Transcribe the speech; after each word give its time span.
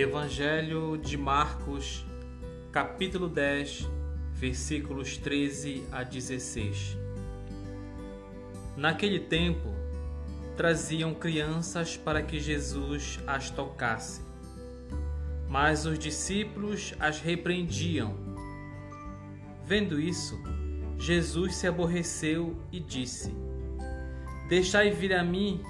Evangelho 0.00 0.96
de 0.96 1.16
Marcos, 1.16 2.06
capítulo 2.70 3.28
10, 3.28 3.88
versículos 4.32 5.16
13 5.16 5.84
a 5.90 6.04
16. 6.04 6.96
Naquele 8.76 9.18
tempo, 9.18 9.74
traziam 10.56 11.12
crianças 11.14 11.96
para 11.96 12.22
que 12.22 12.38
Jesus 12.38 13.18
as 13.26 13.50
tocasse. 13.50 14.22
Mas 15.48 15.84
os 15.84 15.98
discípulos 15.98 16.94
as 17.00 17.20
repreendiam. 17.20 18.14
Vendo 19.64 19.98
isso, 19.98 20.40
Jesus 20.96 21.56
se 21.56 21.66
aborreceu 21.66 22.56
e 22.70 22.78
disse: 22.78 23.34
Deixai 24.48 24.90
vir 24.90 25.12
a 25.12 25.24
mim 25.24 25.60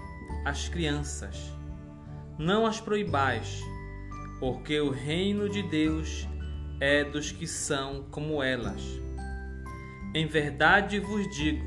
as 0.44 0.68
crianças, 0.68 1.50
não 2.38 2.66
as 2.66 2.78
proibais, 2.78 3.62
porque 4.38 4.80
o 4.80 4.90
reino 4.90 5.48
de 5.48 5.62
Deus 5.62 6.28
é 6.80 7.04
dos 7.04 7.32
que 7.32 7.46
são 7.46 8.04
como 8.10 8.42
elas. 8.42 8.82
Em 10.14 10.26
verdade 10.26 10.98
vos 11.00 11.28
digo: 11.34 11.66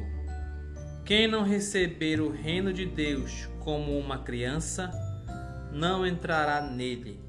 quem 1.05 1.27
não 1.27 1.43
receber 1.43 2.21
o 2.21 2.31
reino 2.31 2.71
de 2.71 2.85
Deus 2.85 3.49
como 3.59 3.98
uma 3.98 4.20
criança, 4.20 4.91
não 5.71 6.05
entrará 6.05 6.62
nele. 6.62 7.20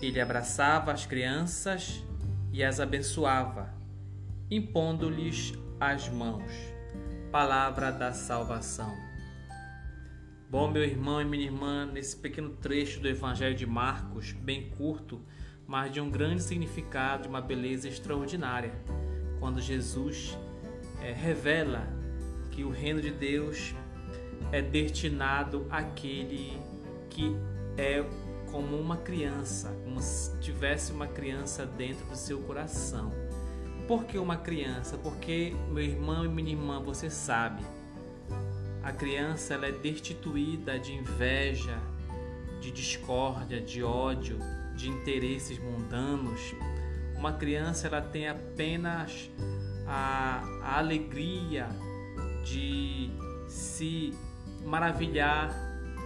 Ele 0.00 0.20
abraçava 0.20 0.92
as 0.92 1.06
crianças 1.06 2.04
e 2.52 2.64
as 2.64 2.80
abençoava, 2.80 3.72
impondo-lhes 4.50 5.52
as 5.78 6.08
mãos. 6.08 6.52
Palavra 7.30 7.92
da 7.92 8.12
salvação. 8.12 9.09
Bom, 10.50 10.68
meu 10.68 10.82
irmão 10.82 11.22
e 11.22 11.24
minha 11.24 11.44
irmã, 11.44 11.86
nesse 11.86 12.16
pequeno 12.16 12.50
trecho 12.50 12.98
do 12.98 13.06
Evangelho 13.06 13.54
de 13.54 13.64
Marcos, 13.64 14.32
bem 14.32 14.68
curto, 14.70 15.20
mas 15.64 15.92
de 15.92 16.00
um 16.00 16.10
grande 16.10 16.42
significado, 16.42 17.22
de 17.22 17.28
uma 17.28 17.40
beleza 17.40 17.86
extraordinária, 17.86 18.72
quando 19.38 19.60
Jesus 19.60 20.36
é, 21.00 21.12
revela 21.12 21.86
que 22.50 22.64
o 22.64 22.70
reino 22.70 23.00
de 23.00 23.12
Deus 23.12 23.76
é 24.50 24.60
destinado 24.60 25.68
àquele 25.70 26.60
que 27.08 27.36
é 27.78 28.04
como 28.50 28.76
uma 28.76 28.96
criança, 28.96 29.72
como 29.84 30.00
se 30.00 30.36
tivesse 30.40 30.90
uma 30.90 31.06
criança 31.06 31.64
dentro 31.64 32.04
do 32.06 32.16
seu 32.16 32.40
coração. 32.40 33.12
Por 33.86 34.04
que 34.04 34.18
uma 34.18 34.36
criança? 34.36 34.98
Porque, 34.98 35.54
meu 35.68 35.84
irmão 35.84 36.24
e 36.24 36.28
minha 36.28 36.50
irmã, 36.50 36.82
você 36.82 37.08
sabe, 37.08 37.62
a 38.82 38.92
criança 38.92 39.54
ela 39.54 39.66
é 39.66 39.72
destituída 39.72 40.78
de 40.78 40.94
inveja, 40.94 41.78
de 42.60 42.70
discórdia, 42.70 43.60
de 43.60 43.82
ódio, 43.82 44.38
de 44.74 44.88
interesses 44.88 45.58
mundanos. 45.58 46.54
Uma 47.16 47.32
criança 47.34 47.86
ela 47.86 48.00
tem 48.00 48.28
apenas 48.28 49.30
a, 49.86 50.42
a 50.62 50.78
alegria 50.78 51.68
de 52.44 53.10
se 53.48 54.14
maravilhar 54.64 55.54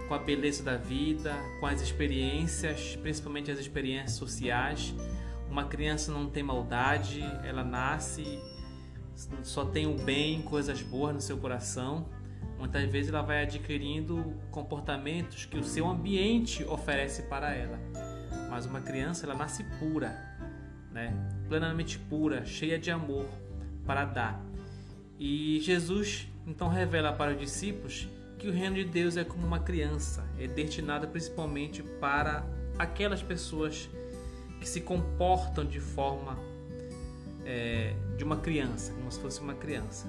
com 0.07 0.13
a 0.13 0.19
beleza 0.19 0.63
da 0.63 0.77
vida, 0.77 1.33
com 1.59 1.65
as 1.65 1.81
experiências, 1.81 2.95
principalmente 3.01 3.49
as 3.49 3.59
experiências 3.59 4.13
sociais. 4.13 4.93
Uma 5.49 5.65
criança 5.65 6.11
não 6.11 6.29
tem 6.29 6.43
maldade, 6.43 7.21
ela 7.43 7.63
nasce, 7.63 8.39
só 9.43 9.65
tem 9.65 9.87
o 9.87 9.97
bem, 9.97 10.41
coisas 10.41 10.81
boas 10.81 11.13
no 11.13 11.21
seu 11.21 11.37
coração. 11.37 12.05
Muitas 12.57 12.89
vezes 12.89 13.11
ela 13.11 13.21
vai 13.21 13.43
adquirindo 13.43 14.33
comportamentos 14.51 15.45
que 15.45 15.57
o 15.57 15.63
seu 15.63 15.87
ambiente 15.87 16.63
oferece 16.63 17.23
para 17.23 17.53
ela. 17.53 17.79
Mas 18.49 18.65
uma 18.65 18.81
criança 18.81 19.25
ela 19.25 19.35
nasce 19.35 19.63
pura, 19.79 20.15
né? 20.91 21.13
plenamente 21.47 21.99
pura, 21.99 22.45
cheia 22.45 22.79
de 22.79 22.89
amor 22.89 23.27
para 23.85 24.05
dar. 24.05 24.41
E 25.19 25.59
Jesus 25.61 26.27
então 26.47 26.67
revela 26.67 27.11
para 27.11 27.31
os 27.31 27.39
discípulos 27.39 28.07
que 28.37 28.47
o 28.47 28.51
reino 28.51 28.75
de 28.75 28.85
Deus 28.85 29.17
é 29.17 29.23
como 29.23 29.45
uma 29.45 29.59
criança, 29.59 30.23
é 30.39 30.47
destinado 30.47 31.07
principalmente 31.07 31.81
para 31.83 32.45
aquelas 32.77 33.21
pessoas 33.21 33.89
que 34.59 34.67
se 34.67 34.81
comportam 34.81 35.65
de 35.65 35.79
forma 35.79 36.37
é, 37.45 37.93
de 38.17 38.23
uma 38.23 38.37
criança, 38.37 38.93
como 38.93 39.11
se 39.11 39.19
fosse 39.19 39.39
uma 39.39 39.53
criança. 39.53 40.07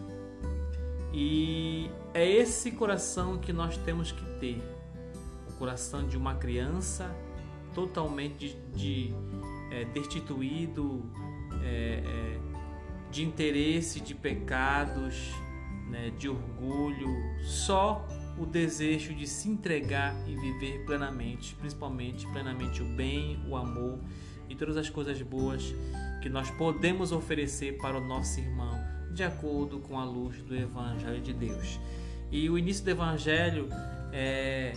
E 1.13 1.76
é 2.17 2.27
esse 2.27 2.71
coração 2.71 3.37
que 3.37 3.53
nós 3.53 3.77
temos 3.77 4.11
que 4.11 4.25
ter. 4.41 4.63
O 5.51 5.53
coração 5.59 6.07
de 6.07 6.17
uma 6.17 6.35
criança 6.35 7.15
totalmente 7.75 8.57
de, 8.75 9.11
de 9.11 9.15
é, 9.71 9.85
destituído 9.85 11.05
é, 11.63 12.03
é, 12.05 12.41
de 13.11 13.23
interesse, 13.23 14.01
de 14.01 14.15
pecados, 14.15 15.31
né, 15.91 16.11
de 16.19 16.27
orgulho, 16.27 17.15
só 17.43 18.07
o 18.39 18.47
desejo 18.47 19.15
de 19.15 19.27
se 19.27 19.51
entregar 19.51 20.15
e 20.27 20.35
viver 20.35 20.87
plenamente, 20.87 21.55
principalmente 21.55 22.27
plenamente 22.29 22.83
o 22.83 22.87
bem, 22.97 23.39
o 23.47 23.57
amor 23.57 23.99
e 24.49 24.55
todas 24.55 24.79
as 24.79 24.89
coisas 24.89 25.21
boas 25.21 25.75
que 26.23 26.31
nós 26.31 26.51
podemos 26.53 27.13
oferecer 27.13 27.77
para 27.77 27.99
o 27.99 28.01
nosso 28.01 28.41
irmão 28.41 28.97
de 29.13 29.23
acordo 29.23 29.79
com 29.81 29.99
a 29.99 30.05
luz 30.05 30.43
do 30.43 30.55
Evangelho 30.55 31.21
de 31.21 31.33
Deus. 31.33 31.79
E 32.31 32.51
o 32.51 32.59
início 32.59 32.85
do 32.85 32.91
Evangelho 32.91 33.69
é, 34.13 34.73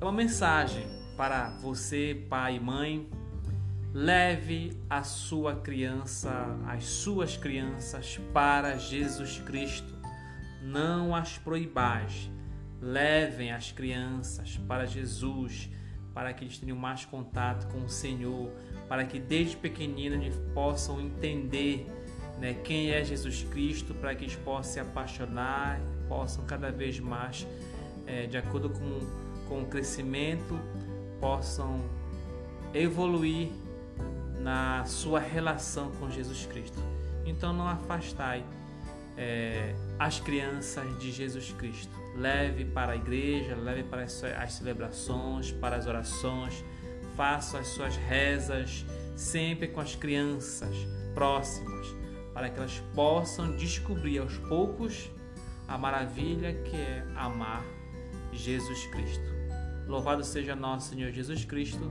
é 0.00 0.04
uma 0.04 0.12
mensagem 0.12 0.86
para 1.16 1.50
você, 1.60 2.24
pai 2.28 2.56
e 2.56 2.60
mãe. 2.60 3.08
Leve 3.92 4.78
a 4.90 5.02
sua 5.02 5.56
criança, 5.56 6.30
as 6.66 6.84
suas 6.84 7.36
crianças 7.36 8.20
para 8.32 8.76
Jesus 8.76 9.38
Cristo. 9.40 9.94
Não 10.62 11.14
as 11.14 11.38
proibais. 11.38 12.30
Levem 12.80 13.52
as 13.52 13.72
crianças 13.72 14.58
para 14.68 14.86
Jesus, 14.86 15.70
para 16.12 16.32
que 16.34 16.44
eles 16.44 16.58
tenham 16.58 16.76
mais 16.76 17.06
contato 17.06 17.66
com 17.72 17.84
o 17.84 17.88
Senhor, 17.88 18.50
para 18.86 19.04
que 19.04 19.18
desde 19.18 19.56
pequenino 19.56 20.16
eles 20.16 20.36
possam 20.52 21.00
entender 21.00 21.90
né, 22.38 22.52
quem 22.52 22.90
é 22.90 23.02
Jesus 23.02 23.44
Cristo, 23.44 23.94
para 23.94 24.14
que 24.14 24.24
eles 24.24 24.36
possam 24.36 24.72
se 24.74 24.80
apaixonar, 24.80 25.80
possam 26.08 26.44
cada 26.44 26.70
vez 26.70 26.98
mais, 27.00 27.46
é, 28.06 28.26
de 28.26 28.36
acordo 28.36 28.70
com, 28.70 29.00
com 29.48 29.62
o 29.62 29.66
crescimento, 29.66 30.58
possam 31.20 31.80
evoluir 32.74 33.50
na 34.40 34.84
sua 34.84 35.20
relação 35.20 35.90
com 35.92 36.10
Jesus 36.10 36.46
Cristo. 36.46 36.78
Então 37.24 37.52
não 37.52 37.66
afastai 37.66 38.44
é, 39.16 39.74
as 39.98 40.20
crianças 40.20 40.98
de 40.98 41.10
Jesus 41.10 41.52
Cristo. 41.52 41.92
Leve 42.16 42.64
para 42.64 42.92
a 42.92 42.96
igreja, 42.96 43.54
leve 43.56 43.82
para 43.82 44.02
as, 44.02 44.22
as 44.22 44.52
celebrações, 44.54 45.52
para 45.52 45.76
as 45.76 45.86
orações, 45.86 46.64
faça 47.16 47.58
as 47.58 47.68
suas 47.68 47.96
rezas 47.96 48.84
sempre 49.16 49.68
com 49.68 49.80
as 49.80 49.94
crianças 49.94 50.74
próximas 51.14 51.96
para 52.36 52.50
que 52.50 52.58
elas 52.58 52.82
possam 52.94 53.56
descobrir 53.56 54.18
aos 54.18 54.36
poucos 54.36 55.10
a 55.68 55.76
maravilha 55.76 56.54
que 56.62 56.76
é 56.76 57.04
amar 57.16 57.64
Jesus 58.32 58.86
Cristo. 58.86 59.24
Louvado 59.86 60.24
seja 60.24 60.54
nosso 60.54 60.90
Senhor 60.90 61.10
Jesus 61.12 61.44
Cristo 61.44 61.90